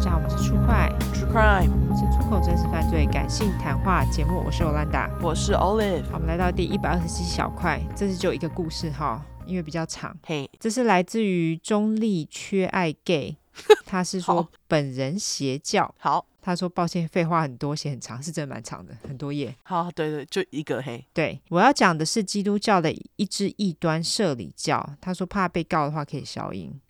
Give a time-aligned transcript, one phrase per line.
[0.00, 4.42] 家好，我们是出快 True Crime，是出口真实犯罪感性谈话节目。
[4.42, 6.04] 我是欧兰达，我是 Olive。
[6.04, 10.16] 好，我们来到第一百二十七小块，这是就一个故事哈，因为比较长。
[10.22, 13.36] 嘿，这是来自于中立缺爱 gay，
[13.84, 15.94] 他是说本人邪教。
[15.98, 19.54] 好，他说抱歉，废话很多，写很长，是真的蛮长的，很多页。
[19.64, 21.06] 好，对对，就一个嘿。
[21.12, 24.94] 对，我要讲的是基督教的一支异端社里教。
[24.98, 26.80] 他说怕被告的话可以消音。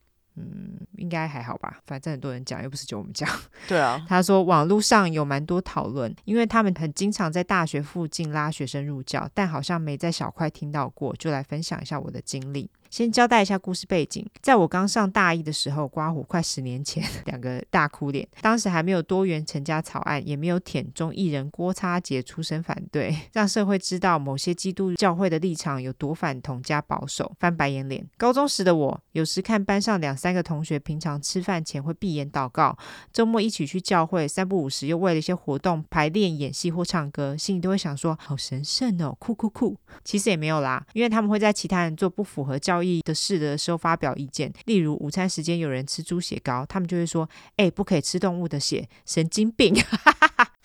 [0.41, 3.29] 嗯，应该还好吧，反正很多人讲，又不是就我们讲。
[3.69, 12.71] 对啊， 他说网络上有蛮多讨论，因为他们很经常在大学附近拉学生入教，但好像没在小块听到过，就来分享一下我的经历。
[12.91, 18.27] 先交代一下故事背景，在我刚上大一的时候，刮胡快十年前， 两个大哭脸。
[18.41, 28.05] 当时还没有多元成家草案，也没有舔中艺人郭叉杰出声反对， 让社会知道某些基督教会的立场有多反同加保守，翻白眼脸。
[28.19, 32.77] 高中时的我，有时看班上两三个同学，平常吃饭前会闭眼祷告，
[33.13, 39.77] 周末一起去教会，三不五时又为了一些活动排练、演戏或唱歌，心里都会想说：好神圣哦，酷酷酷！
[40.03, 49.75] 其实也没有啦，因为他们会在其他人做不符合教意的事的时候发表意见，例如午餐时间有人吃猪血糕，他们就会说：“哎、欸，不可以吃动物的血，神经病！”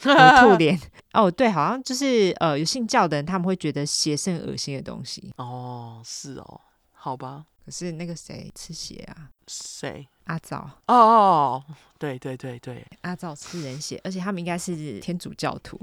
[0.06, 0.80] 我吐脸
[1.14, 6.62] 哦，对，好像就是呃，有信教的人他们会觉得血是很恶心的东西哦，是哦，
[6.94, 7.46] 好吧。
[7.66, 9.30] 可是那个谁吃血啊？
[9.48, 10.08] 谁？
[10.26, 10.70] 阿灶？
[10.86, 11.64] 哦哦，
[11.98, 15.80] 对对对对，阿灶吃人血，而且他们应该是天主教徒。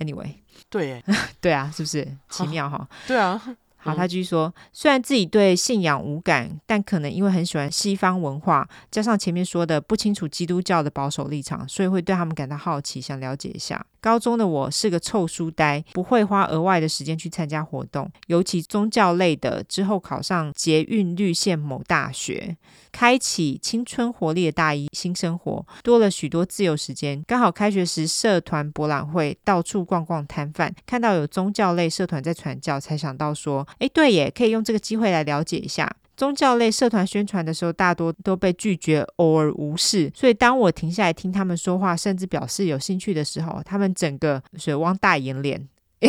[0.00, 0.34] Anyway，
[0.68, 1.04] 对耶，
[1.40, 2.88] 对啊，是不是奇妙哈？
[3.06, 3.40] 对啊。
[3.82, 13.84] 好，他继续说，虽然自己对信仰无感，但可能因为很喜欢西方文化，加上前面说的不清楚基督教的保守立场，所以会对他们感到好奇，想了解一下。
[14.02, 19.62] 高中的我是个臭书呆，不会花额外的时间去参加活动，尤其宗教类的。
[19.68, 22.56] 之后考上捷运绿线某大学，
[22.90, 27.22] 开启青春活力的大一新生活，多了许多自由时间。
[27.26, 35.90] 刚好开学时社团博览会，到处逛逛摊贩，看到有宗教类社团在传教，才想到说，哎，对耶，可以用这个机会来了解一下。
[36.16, 40.12] 宗教类社团宣传的时候，大多都被拒绝，偶尔无视。
[40.14, 45.66] 所以当我停下来听他们说话，甚至表示有兴趣的时候，他们整个水汪大眼脸。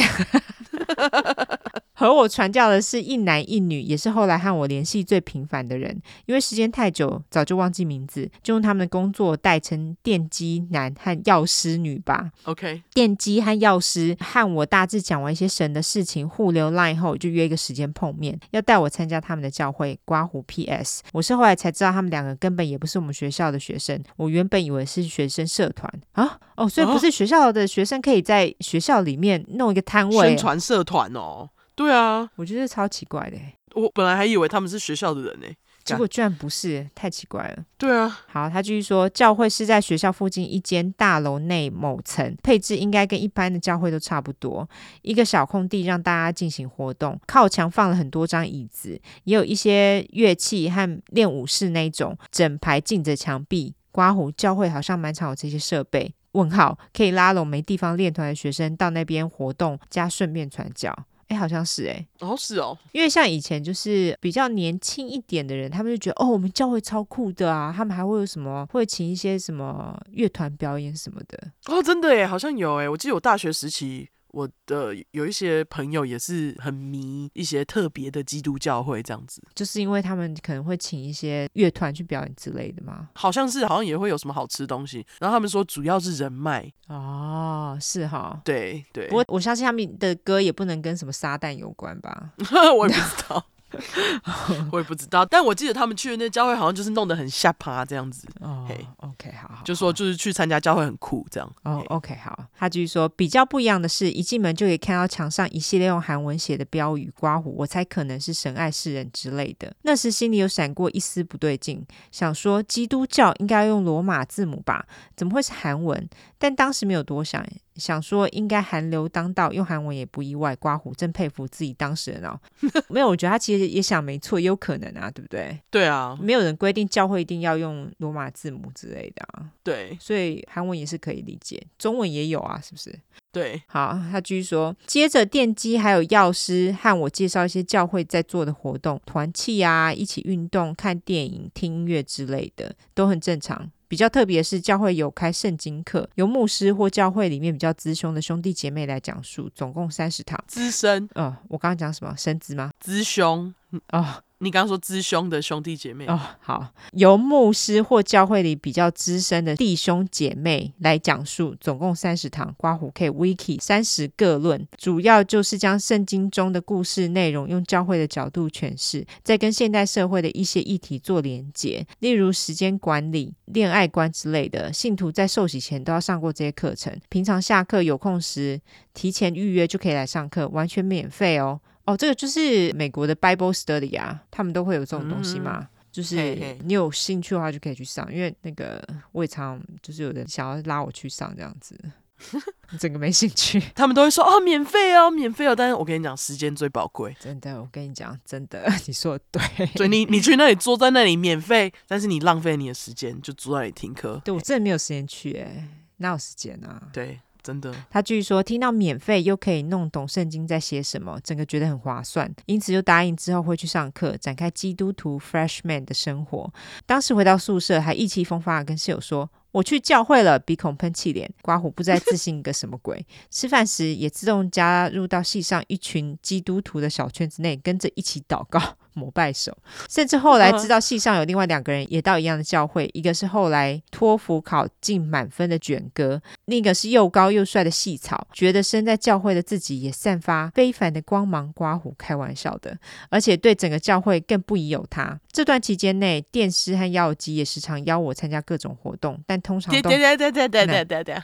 [2.01, 5.95] 和我传教的是一男一女，也是后来和我联系最频繁的人。
[6.25, 12.31] 因为时间太久，早就忘记名字，就用他们的工作代称电机男和药师女吧。
[12.45, 19.99] OK，电机和药师和我大致讲完一些神的事情，互留 line 后就约一个时间碰面，要带我参加他们的教会。
[20.03, 24.01] 刮胡 PS，我是后来才知道他们两个根本也不是我们学校的学生。
[24.17, 31.47] 我原本以为是学生社团啊，哦，所以不是学校的学生可以在学校里面弄一个摊位，宣传社团哦。
[31.75, 33.37] 对啊，我觉得超奇怪的。
[33.73, 35.47] 我本来还以为他们是学校的人呢，
[35.85, 37.63] 结果居然不是，太奇怪了。
[37.77, 44.67] 对啊，好，他继续说，教会是在学校附近一间大楼内某层，配置应该跟一般的教会都差不多，
[45.03, 53.73] 一个小空地让大家进行活动，靠墙放了很多张椅子，也有一些乐器和练武室那种，整排近着墙壁。
[53.93, 56.13] 刮胡教会好像蛮常有这些设备。
[56.33, 60.97] 问号可以拉拢没地方练团的学生到那边活动，加顺便传教。
[61.31, 71.51] 哎，好像是哎，哦是哦，因为像以前就是比较年轻一点的人，他们就觉得哦，我们教会超酷的啊，他们还会有什么会请一些什么乐团表演什么的。
[71.67, 74.09] 哦，真的耶，好像有哎，我记得我大学时期。
[74.31, 83.09] 我的有一些朋友也是很迷一些特别的基督教会，这样子，就是因为他们可能会请一些乐团去表演之类的嘛？
[83.15, 85.05] 好像是，好像也会有什么好吃的东西。
[85.19, 89.07] 然后他们说主要是人脉哦，是哈，对对。
[89.07, 92.31] 不过我相信他们的歌也不能跟什么撒旦有关吧？
[92.77, 93.45] 我也不知道。
[94.71, 98.27] 我也不知道，但我记得他们去的那教会好像就是弄得很吓趴这样子。
[98.39, 98.67] 哦、
[98.99, 101.49] oh,，OK，好，好，就说就是去参加教会很酷这样。
[101.63, 102.45] 哦、oh,，OK，好。
[102.57, 109.73] 他继续说，比较不一样的是，一进门就可以看到墙上一系列用韩文写的标语，刮胡，我猜可能是神爱世人之类的。
[109.83, 114.85] 那时心里有闪过一丝不对劲，想说基督教应该用罗马字母吧？
[115.15, 116.09] 怎么会是韩文？
[116.37, 117.45] 但当时没有多想。
[117.81, 120.55] 想说应该韩流当道，用韩文也不意外。
[120.57, 122.39] 刮胡真佩服自己当事人哦。
[122.87, 125.59] 没有，我觉得他其实也想没错，也有可能啊，对不对？
[125.71, 129.49] 对啊，没有人规定教会一定要用罗马字母之类的啊。
[129.63, 132.93] 对，所以韩文也是可以理解，中文也有啊，是不是？
[133.31, 143.71] 对，好，他继续说，接着电机还有药师和我介绍一些教会在做的活动，团契啊，一起运动、看电影、听音乐之类的，都很正常。
[143.91, 150.41] 比较特别的是，教会有开圣经课，由牧师或教会里面比较资深的兄弟姐妹来讲述，总共三十堂。
[150.47, 151.09] 资深？
[151.13, 152.15] 呃，我刚刚讲什么？
[152.15, 152.71] 身资吗？
[152.79, 153.53] 资兄？
[153.91, 174.73] 哦，你刚刚说资兄的兄弟姐妹哦，好，由牧师或教会里比较资深的弟兄姐妹来讲述，总共三十堂，刮胡 K Wiki 三十个论，主要就是将圣经中的故事内容用教会的角度诠释，再跟现代社会的一些议题做连结，例如时间管理、恋爱观之类的。
[174.73, 178.59] 信徒在受洗前都要上过这些课程，平常下课有空时
[178.95, 181.59] 提前预约就可以来上课，完全免费哦。
[181.85, 185.59] 哦，这个就是美国的 Bible Study 啊，他们都会有这种东西嘛。
[185.59, 188.07] 嗯、就是你有兴趣的话，就可以去上。
[188.13, 188.81] 因为那个
[189.11, 191.77] 我也常就是有人想要拉我去上这样子，
[192.79, 193.59] 整个没兴趣。
[193.73, 195.55] 他们都会说哦，免费哦，免费哦。
[195.55, 197.15] 但是我跟你讲，时间最宝贵。
[197.19, 199.65] 真的，我跟你讲，真的， 你说的对。
[199.75, 204.21] 所以你你去那里坐在那里免费，但是你浪费你的时间，就坐在那里听课。
[204.23, 205.67] 对，我真的没有时间去，哎，
[205.97, 206.89] 哪有时间啊？
[206.93, 207.19] 对。
[207.43, 216.53] 真的，他据说听到免费又可以弄懂圣经在写什么，整个觉得很划算，因此就答应之后会去上课，展开基督徒 freshman 的生活。
[216.85, 223.05] 当时回到宿舍，还意气风发的跟室友说：“我去教会了。”鼻孔喷气脸，刮胡不再自信个什么鬼。
[223.29, 228.77] 吃饭时也自动加入到系上一群基督徒的小圈子内，跟着一起祷告。
[228.93, 229.57] 膜拜手，
[229.89, 238.27] 甚至后来知道系上有另外两个人也到一样的教会，一个是后来托福考进满分的卷哥，另一个是又高又帅的细草。
[238.33, 242.77] 觉得身在教会的自己也散发非凡的光芒，刮胡开玩笑的，
[243.09, 245.19] 而且对整个教会更不疑有他。
[245.31, 251.17] 这段期间内，电师和药剂也时常邀我参加各种活动，但通常都对对对对对对对对，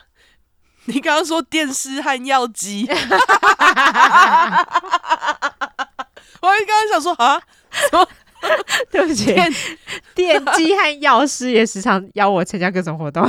[0.86, 2.88] 你刚刚说电师和药剂。
[6.42, 7.42] 我刚刚想说啊，
[7.72, 8.08] 什么？
[8.92, 9.34] 对不起，
[10.14, 13.28] 电机和药师也时常邀我参加各种活动。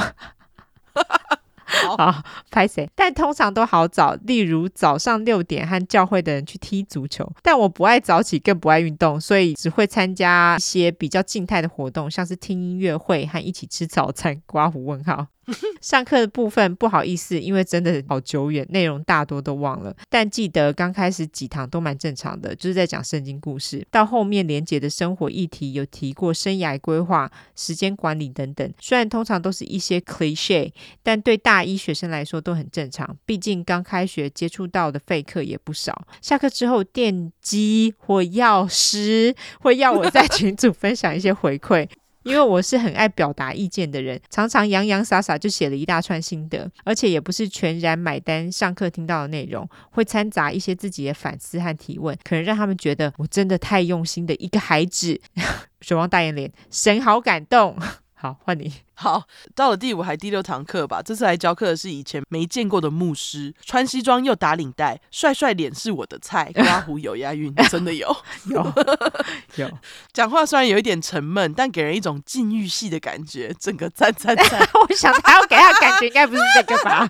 [1.68, 2.88] 好，拍谁？
[2.94, 7.30] 但通常都好早，例如早上六点和教会的人去踢足球。
[7.42, 14.40] 但我不爱早起，更不爱运动，所以只会参加一些比较静态的活动，像是听音乐会和一起吃早餐。
[14.46, 15.26] 刮胡问号。
[15.80, 19.96] 上课的部分不好意思，因为真的好久远，内容大多都忘了。
[20.10, 23.82] 但记得刚开始几堂都蛮正常的，就是在讲圣经故事。
[23.90, 28.70] 到后面连结的生活议题有提过生涯规划、时间管理等等。
[28.78, 30.70] 虽然通常都是一些 cliche，
[31.02, 33.16] 但对大一学生来说都很正常。
[33.24, 36.06] 毕竟刚开学接触到的废课也不少。
[36.20, 41.88] 下课之后，电机或药师会要我在群组分享一些回馈。
[42.24, 55.18] 因为我是很爱表达意见的人，常常洋洋洒洒就写了一大串心得，而且也不是全然买单上课听到的内容，会掺杂一些自己的反思和提问，可能让他们觉得我真的太用心的一个孩子。
[55.80, 57.78] 水汪大眼脸，神好感动。
[58.20, 58.72] 好，换你。
[58.94, 59.22] 好，
[59.54, 61.00] 到了第五还第六堂课吧。
[61.00, 66.50] 这次来教课的是以前没见过的牧师，穿西装又打领带，帅帅脸是我的菜。
[66.52, 68.08] 刮胡有押韵，真的有
[68.50, 68.74] 有
[69.54, 69.70] 有。
[70.12, 73.54] 讲话虽然有一点沉闷，但给人一种禁欲系的感觉。
[73.60, 74.68] 整个赞赞赞！
[74.88, 77.08] 我想他要给他感觉，应该不是这个吧？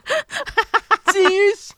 [1.11, 1.73] 禁欲系。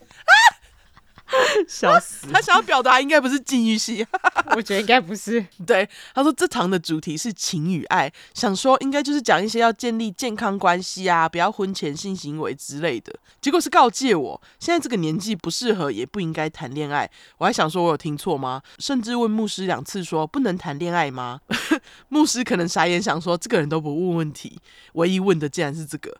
[1.68, 2.26] 笑死！
[2.32, 4.06] 他想要表达应该不是禁欲系，
[4.56, 5.44] 我觉得应该不是。
[5.66, 13.12] 对，他说这堂的主题是情与爱，想说应该就是讲一些要建立健康关系啊，不要婚前性行为之类的。
[13.40, 17.10] 结果是告诫我，现在这个年纪不适合，也不应该谈恋爱。
[17.38, 18.62] 我还想说，我有听错吗？
[18.78, 21.40] 甚至问牧师两次，说不能谈恋爱吗？
[22.08, 24.60] 牧师可能傻眼，想说这个人都不问问题，
[24.94, 26.16] 唯一问的竟然是这个。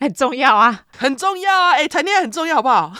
[0.02, 1.70] 很重要啊，很重要啊！
[1.72, 2.92] 哎、欸，谈恋爱很重要，好不好？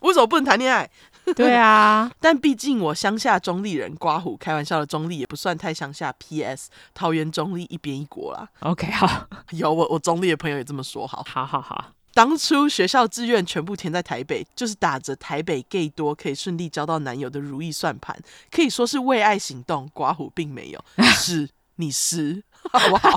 [0.00, 0.90] 为什么不能谈恋爱？
[1.36, 6.12] 对啊， 但毕竟我乡下中立人，刮胡开玩笑的中立也不算太乡下。
[6.18, 6.70] P.S.
[6.94, 8.48] 桃园中立一边一国啦。
[8.60, 11.92] OK，好，有我我中立的朋友也这么说，好，好好好。
[12.14, 18.18] 当初学校志愿全部填在台北，就是打着台北 gay 多可以顺利交到男友的如意算盘，
[18.50, 19.88] 可以说是为爱行动。
[19.92, 20.84] 刮胡并没有，
[21.14, 23.16] 是你是好不好？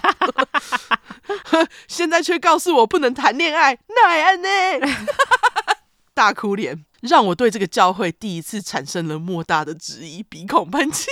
[1.88, 4.48] 现在却告诉我不能谈恋爱，奈安呢？
[6.14, 11.10] 大哭脸让我对这个教会第一次产生了莫大的质疑，鼻孔喷气，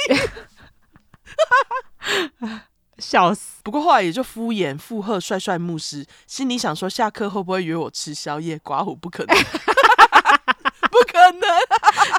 [2.99, 3.61] 笑死。
[3.63, 8.59] 不过后来也就敷衍附和帅帅牧师，心里想说下课会不会约我吃宵夜？
[8.59, 9.35] 刮胡不可能，
[10.91, 11.49] 不可能，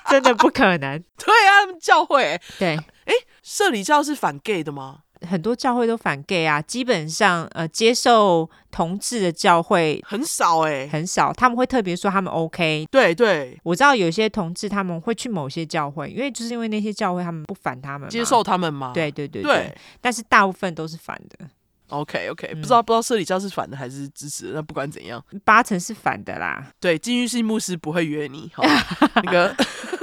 [0.08, 0.98] 真的不可能。
[1.18, 5.00] 对啊，教会对，哎，社里教是反 gay 的吗？
[5.28, 12.86] 很多教会都反 gay 啊，基本上呃接受同志的教会很少哎、欸，很少，他们会特别说他们 OK。
[12.90, 18.92] 对对，我知道有些同志他们会去某些教会，因为就是因为那些教会他们不反他们，接受他们吗？
[18.94, 21.46] 对对对对，对，但是大部分都是反的。
[21.88, 26.72] OK OK，、嗯、不知道不知道社里教是反的还是支持的，那不管怎样，八成是反的啦。
[26.78, 28.62] 对，禁欲系牧师不会约你，好
[29.16, 29.52] 那个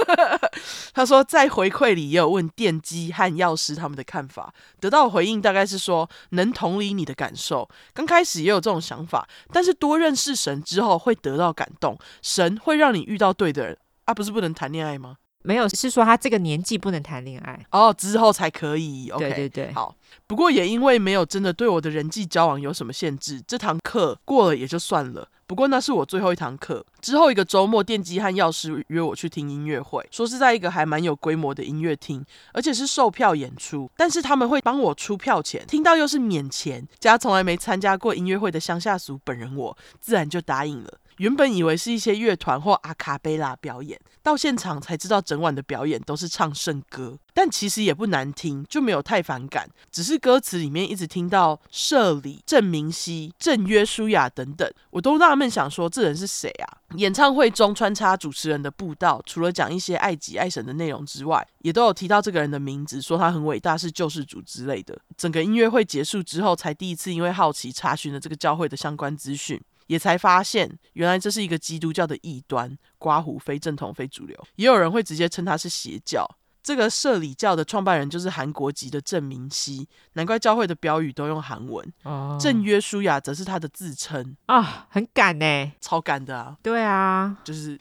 [0.93, 7.67] 他说在回馈里也有问电机和药师他们的看法，得到回应大概是说能同理你的感受。
[7.93, 15.17] 刚开始也有这种想法，但是多认识神之后会得到感动，神会让你遇到对的人啊，不是不能谈恋爱吗？
[15.43, 19.09] 没有，是说他这个年纪不能谈恋爱哦，之后才可以。
[19.09, 19.95] OK，对对对，好。
[20.25, 25.29] 不过也因为没有真的对我的人际交往有什么限制，这堂课过了也就算了。
[25.47, 40.93] 不过那是我最后一堂课，之后一个周末，电机和药师约我去听音乐会，说是在一个还蛮有规模的音乐厅，而且是售票演出，但是他们会帮我出票钱，听到又是免钱，加从来没参加过音乐会的乡下族本人我，自然就答应了。
[41.17, 49.69] 原本以为是一些乐团或阿卡贝拉表演，到现场才知道整晚的表演都是唱圣歌，但其实也不难听，就没有太反感。
[49.91, 56.77] 只是歌词里面一直听到舍里、郑明熙、郑约书亚等等，我都纳闷想说这人是谁啊？
[56.95, 64.97] 演唱会中穿插主持人的布道，除了讲一些爱己爱神的内容之外，也都有提到这个人的名字，说他很伟大，是救世主之类的。
[65.17, 69.59] 整个音乐会结束之后，才第一次因为好奇查询了这个教会的相关资讯。
[69.87, 74.47] 也才发现，原来这是一个基督教的异端，刮胡非正统、非主流。
[74.55, 76.25] 也有人会直接称它是邪教。
[76.61, 81.93] 这个摄理教的创办人就是韩国籍的郑明熙，难怪教会的标语都用韩文。
[82.03, 86.57] 哦，郑约书亚则是他的自称啊，很敢呢，超敢的啊！
[86.61, 87.79] 对啊，就是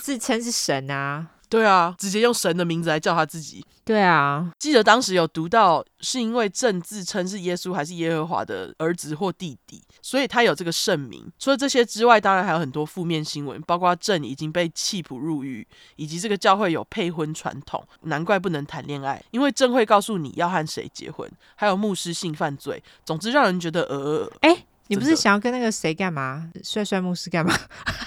[0.00, 1.26] 自称是神啊。
[1.48, 3.64] 对啊，直接用神的名字来叫他自己。
[3.84, 11.30] 对啊，记得当时有读到，是因为正自称是耶稣还是耶和华的儿子或弟弟，所以他有这个圣名。
[11.38, 26.50] 除了这些之外，当然还有很多负面新闻，包括正已经被弃捕入狱，以及这个教会有配婚传统，难怪不能谈恋爱，因为正会告诉你要和谁结婚，还有牧师性犯罪，总之让人觉得呃，哎，你不是想要跟那个谁干嘛？
[26.64, 27.54] 帅帅牧师干嘛？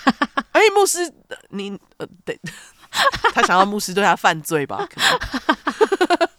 [0.54, 1.14] 哎，牧师，
[1.50, 2.40] 你呃，对。
[3.34, 4.88] 他想要牧师对他犯罪吧？
[4.90, 6.30] 可能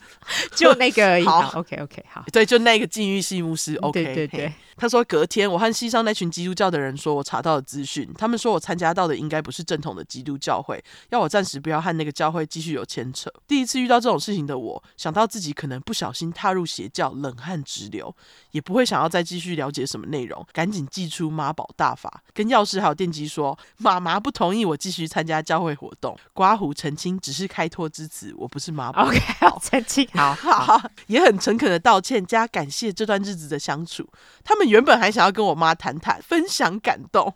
[0.55, 1.25] 就那个而已。
[1.25, 3.75] 好，OK OK，好，对，就那个禁欲系牧师。
[3.77, 4.53] OK，对对对。
[4.79, 13.29] 他说隔天我和西上那群基督教的人说，我查到了资讯，他们说我参加到的应该不是正统的基督教会，要我暂时不要和那个教会继续有牵扯。
[13.49, 18.15] 第一次遇到这种事情的我，想到自己可能不小心踏入邪教，冷汗直流，
[18.53, 26.17] 也不会想要再继续了解什么内容，赶紧祭出妈宝大法，跟药师还有电机说，妈妈不同意我继续参加教会活动。
[26.33, 29.03] 刮胡澄清只是开脱之词，我不是妈宝。
[29.09, 34.09] OK，好，澄清，好好，也很诚恳的道歉加感谢这段日子的相处，
[34.45, 34.68] 他们。
[34.69, 37.35] 原本还想要跟我妈谈谈，分享感动。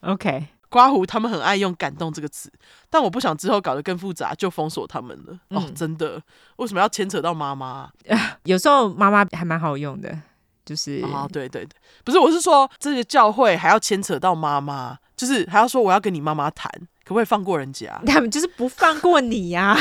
[0.00, 2.52] OK，刮胡他们很爱用“感动”这个词，
[2.88, 5.38] 但我不想之后搞得更复杂，就封锁他们了。
[5.50, 6.22] 嗯、哦，真的，
[6.56, 7.90] 为什么要牵扯到妈妈？
[8.44, 10.16] 有时候妈妈还蛮好用的，
[10.64, 16.70] 就是啊、哦，对对对，不是，我是说这个教会还要牵扯到妈妈，就是还要说我要跟你妈妈谈，
[17.04, 18.00] 可不可以放过人家？
[18.06, 19.80] 他们就是不放过你呀、啊。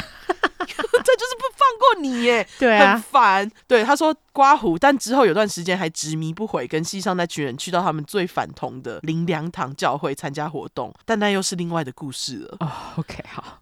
[1.94, 3.52] 过你耶， 对啊，很烦。
[3.68, 12.58] 对，他说刮胡，但之后有段时间还执迷不悔，跟西上那群人去到他们最反同的林良堂教会参加活动，但那又是另外的故事了。
[12.60, 13.60] 哦，OK，好，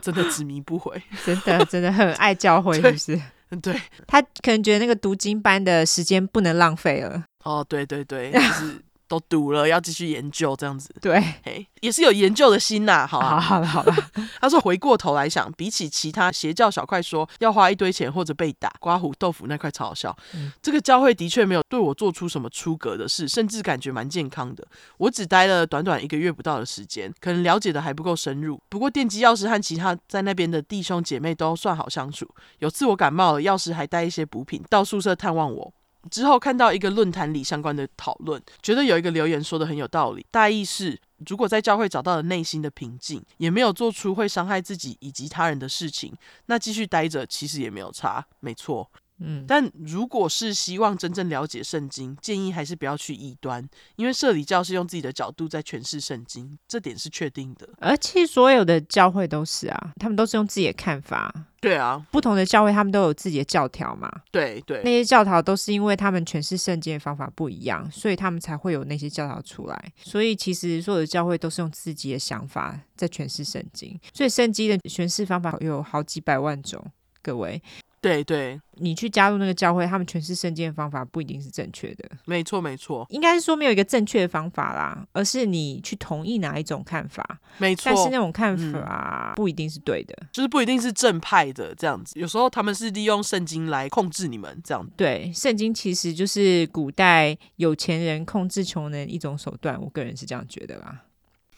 [0.00, 3.20] 真的执迷不悔， 真的真的很爱教会， 是不是？
[3.60, 7.24] 对，他可能觉得那个读经班的时间不能浪费了。
[7.42, 8.80] 哦，对对对，就是。
[9.10, 13.06] 都读了，要继续研究这样子，对，嘿，也是有研究的心呐、啊。
[13.08, 13.92] 好，好，好了，好了。
[14.40, 24.64] 他说回过头来想，比起其他邪教小块说要花一堆钱或者被打、刮胡豆腐那块超好笑，嗯、这个教会的确没有对我做出什么出格的事，甚至感觉蛮健康的。
[24.98, 28.60] 我只待了短短一个月不到的时间，可能了解的还不够深入。
[28.68, 32.24] 不过电机药师和其他在那边的弟兄姐妹都算好相处。
[32.60, 35.74] 有次我感冒了，药师还带一些补品到宿舍探望我。
[36.08, 40.24] 之后看到一个论坛里相关的讨论，觉得有一个留言说的很有道理。
[40.30, 46.14] 大意是，如果在教会找到了内心的平静，也没有做出会伤害自己以及他人的事情，
[46.46, 48.24] 那继续待着其实也没有差。
[48.40, 48.90] 没错。
[49.20, 57.68] 嗯，但如果是希望真正了解圣经，建议还是不要去异端，因为社理教是用自己的角度在诠释圣经，这点是确定的。
[57.78, 61.32] 而且所有的教会都是啊，他们都是用自己的看法。
[61.60, 64.10] 对啊，不同的教会他们都有自己的教条嘛。
[64.30, 69.92] 对对，那些教条都是因为他们诠释圣经的方法不一样，所以他们才会有那些教条出来。
[70.02, 76.82] 所以其实所有的教会都是用自己的想法在诠释圣经，所以圣经的诠释方法有好几百万种，
[77.20, 77.62] 各位。
[78.00, 82.08] 对对，你去加入那个教会，他们诠释圣经的方法不一定是正确的。
[82.24, 87.38] 没错没错，应该是说没有一个正确的方法啦，而是你去同意哪一种看法。
[87.58, 92.18] 没错，但是那种看法不一定是对的，嗯，就是不一定是正派的这样子。
[92.18, 94.92] 有时候他们是利用圣经来控制你们这样子。
[94.96, 101.02] 对，圣经其实就是古代有钱人控制穷人一种手段，我个人是这样觉得啦。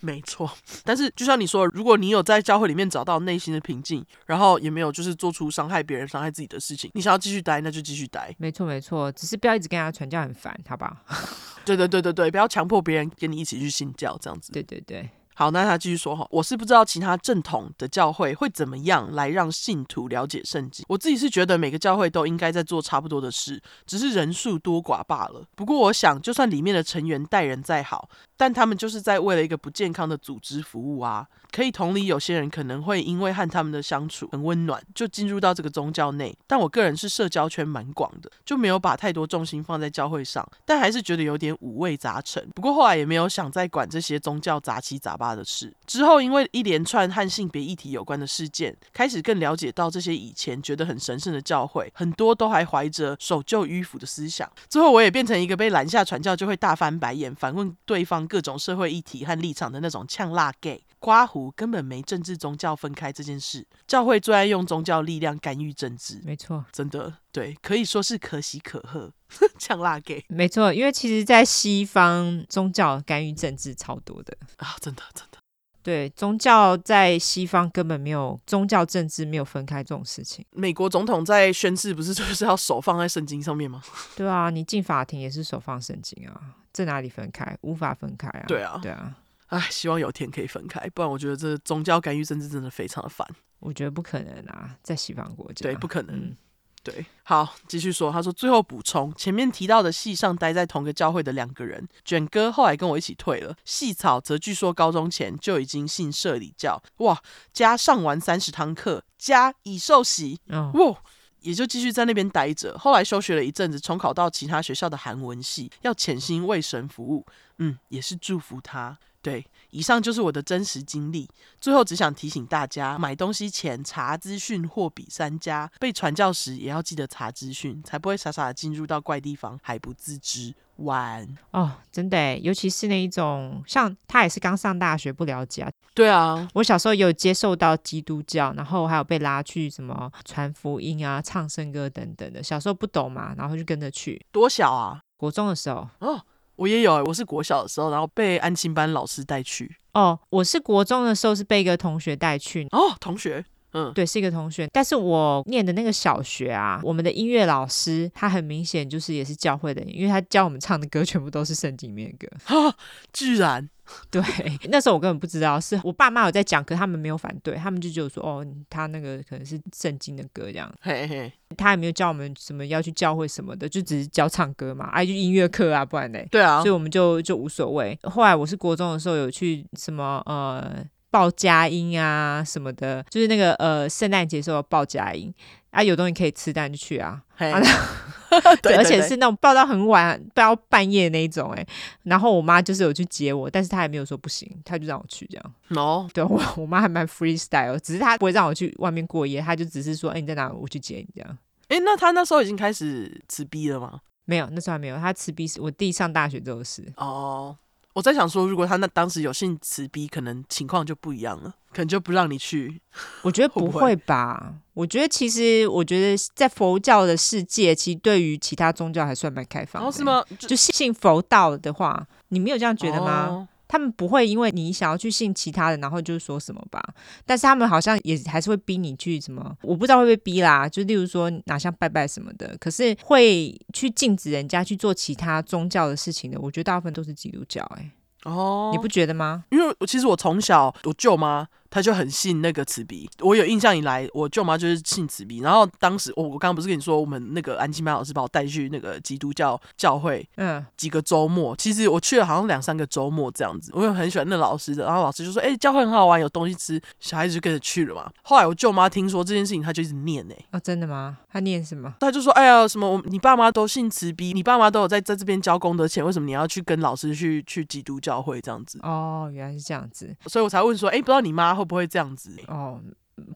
[0.03, 0.51] 没错，
[0.85, 8.35] 但是就像你说，如果你有在教会里面找到内心的平静，然后也没有就是做出伤害别人、伤害自己的事情，你想要继续待，那就继续待。
[8.39, 10.97] 没错没错，只是不要一直跟他传教，很烦，好不好？
[11.65, 14.53] 对对对对对，不要强迫别人跟你一起去信教，这样子。
[14.53, 15.09] 对对对。
[15.35, 20.85] 好，那他继续说哈，我是不知道其他正统的教会会怎么样来让信徒了解圣经。
[20.87, 25.43] 我自己是觉得每个教会都应该在做差不多的事，只是人数多寡罢了。
[25.57, 28.11] 不过我想，就算里面的成员待人再好，
[28.43, 31.25] 但他们就是在为了一个不健康的组织服务啊。
[31.53, 36.35] 可以同理，有些人可能会因为和他们的相处很温暖，就进入到这个宗教内。
[36.47, 42.49] 但我个人是社交圈蛮广的，就没有把太多重心放在教会上，但还是觉得有点五味杂陈。
[42.55, 45.73] 不过后来也没有想再管这些宗教杂七杂八的事。
[45.87, 54.51] 之后因为一连串和性别议题有关的事件，开始更了解到这些以前觉得很神圣的教会，很多都还怀着守旧迂腐的思想。
[54.71, 60.83] 之后我也变成一个被拦下传教就会大翻白眼、反问对方各种社会议题和立场的那种呛辣 gay。
[60.99, 69.13] 刮胡根本没政治宗教分开这件事，教会最爱用宗教力量干预政治，没错，真的对，可以说是可喜可贺。
[69.59, 75.39] 呛辣 gay，没错，因为其实，在西方宗教干预政治超多的啊，真的真的，
[75.83, 80.47] 对，宗教在西方根本没有宗教政治没有分开这种事情。
[80.53, 83.83] 美国总统在宣誓不是就是要手放在圣经上面吗？
[84.15, 86.41] 对啊，你进法庭也是手放圣经啊，
[86.73, 87.57] 这哪里分开？
[87.63, 88.45] 无法分开啊。
[88.47, 89.17] 对啊，对啊。
[89.49, 93.27] 唉，希望有天可以分开，不然我觉得这宗教干预政治真的非常的烦。
[93.59, 96.17] 我觉得不可能啊，在西方国家，对，不可能。
[96.17, 96.37] 嗯、
[96.83, 98.11] 对，好，继续说。
[98.11, 110.99] 他说最后补充，前面提到的系上待在同个教会的两个人，卷哥后来跟我一起退了，细草则据说高中前就已经信社里教，哇，加上完三十堂课，加已受洗，哦、哇，
[111.43, 112.77] 也就继续在那边待着。
[112.79, 117.27] 后来休学了一阵子，重考到其他学校的韩文系，要潜心为神服务。
[117.59, 118.99] 嗯，也是祝福他。
[119.23, 121.29] 对，以上就是我的真实经历。
[121.61, 130.53] 最后只想提醒大家，买东西前查资讯货比三家，被传教时也要记得查资讯，才不会傻傻的进入到怪地方还不自知。
[130.77, 135.71] 完哦，真的，尤其是那一种，像他也是刚上大学不了解啊。
[135.95, 142.43] 对啊，我小时候有接受到基督教，然后还有被拉去什么传福音啊、唱圣歌等等的。
[142.43, 144.21] 小时候不懂嘛，然后就跟着去。
[144.33, 145.01] 多小啊？
[145.17, 145.89] 国中的时候。
[146.01, 146.21] 哦。
[146.57, 149.75] 我也有，我是国小的时候，然后被安亲班老师带去。
[149.95, 152.67] 哦，我是国中的时候是被一个同学带去。
[152.71, 154.69] 哦，同学，嗯，对，是一个同学。
[154.73, 162.37] 但是我念的那个小学啊，我们的音乐老师他很明显就是也是教会的，因为他教我们唱的歌全部都是圣经里面的歌。
[162.45, 162.77] 哈，
[163.13, 163.69] 居然。
[164.11, 164.23] 对，
[164.69, 170.73] 那时候我根本不知道，是我爸妈有在讲，可他们没有反对，他们就觉得说，哦，他那个可能是圣经的歌这样。
[170.81, 176.27] 嘿嘿，他也没有教我们什么要去教会什么的，就只是教唱歌嘛，哎、啊，就音乐课啊，不然嘞。
[176.31, 177.99] 对啊，所以我们就就无所谓。
[178.03, 185.33] 后来我是国中的时候有去什么呃报佳音啊什么的，就是那个呃圣诞节时候报佳音。
[185.73, 187.21] 啊，有东西可以吃，当然就去啊。
[188.63, 191.67] 对，而且是那种报到很晚，到半夜那一种哎。
[192.05, 195.55] 然后我妈就是有去接我，但是她也没有说不行，她就让我去这样。
[195.71, 200.51] 哦，对我我妈还蛮 freestyle，只是她不会让我去外面过夜，她就只是说，哎、欸，你在哪？
[200.51, 201.39] 我去接你这样。
[201.69, 204.01] 哎、欸，那她那时候已经开始吃逼了吗？
[204.25, 204.97] 没有，那时候还没有。
[204.97, 206.87] 她吃逼是我弟上大学之后是。
[206.97, 207.57] 哦，
[207.93, 211.55] 我在想说，如果他那当时有信慈逼，可能情况就不一样了。
[211.73, 212.83] 可能就不让你去，
[213.23, 214.53] 我觉得不会吧？
[214.75, 219.89] 我觉得其实，我觉得在佛教的世界，其实对于其他宗教还算蛮开放的。
[219.89, 220.23] 哦，是吗？
[220.39, 223.27] 就信佛道的话，你没有这样觉得吗？
[223.27, 226.79] 哦，他们不会因为你想要去信其他的，然后就说什么吧？
[227.25, 229.57] 但是他们好像也还是会逼你去什么？
[229.63, 230.69] 我不知道会不会逼啦。
[230.69, 236.39] 就例如说哪像拜拜什么的，可是会去禁止人家去做其他宗教的事情的。
[236.39, 237.91] 我觉得大部分都是基督教，欸，哎，
[238.31, 239.47] 哦，你不觉得吗？
[239.51, 241.49] 因为其实我从小我舅妈。
[241.73, 245.39] 他就很信那个慈鼻，我有印象以来，我舅妈就是信慈鼻。
[245.39, 253.73] 然后当时我我刚刚不是跟你说，我们那个安亲班老师把我带去那个基督教教会，嗯，几个周末，其实我去了好像两三个周末这样子。
[253.75, 258.11] 我也很喜欢那老师的，然后老师就说：“哎、欸，教会很好玩，有东西吃。”小孩子就跟着去了嘛。
[258.23, 261.17] 后来我舅妈听说这件事情，她就一直念哎、欸，哦，真的吗？
[261.33, 261.95] 她念什么？
[261.99, 272.81] 她就说：“哎呀，什么我你爸妈都信慈鼻，你爸妈都有在在这边交功德钱，为什么你要去跟老师去去基督教会这样子？”哦，原来是这样子，所以我才问说：“哎、欸，不知道你妈会不会这样子？”哦，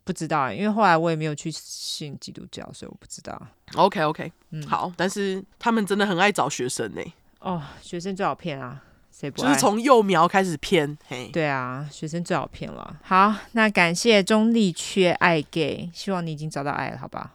[0.04, 3.40] 不知道，因为后来我也没有去信基督教，所以我不知道。
[3.74, 7.02] OK OK，嗯，好，但是他们真的很爱找学生呢。
[7.40, 10.96] 哦，学生最好骗啊，谁不就是从幼苗开始骗？
[11.06, 12.98] 嘿，对啊，学生最好骗了。
[13.02, 17.34] 好，那感谢中立缺爱 gay，希望你已经找到爱了，好吧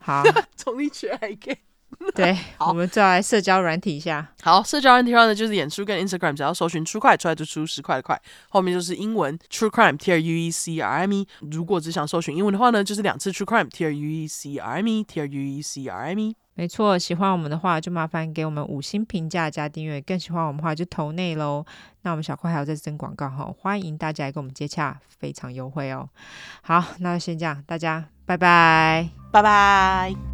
[0.00, 0.22] 好？
[0.22, 0.24] 好，
[0.56, 1.58] 中立缺爱 gay，
[2.14, 4.26] 对， 我们再来社交软体一下。
[4.42, 11.28] 好，社交软体上呢，就是演出跟 Instagram，只要搜寻 True 块出来就出十块的块，后面就是英文 True Crime T R U E C R M E。
[11.50, 15.86] 如果只想搜寻英文的话呢，就是两次 True Crime T R U E C R M E T R U E C
[15.86, 16.36] R M E。
[16.56, 21.64] 没错，喜欢我们的话就麻烦给我们五星评价加订阅，更喜欢我们的话就投内喽。
[22.02, 26.08] 那我们小块还有在征广告哈，欢迎大家来跟我们接洽，非常优惠哦。
[26.62, 30.33] 好，那就先这样，大家拜拜，拜拜。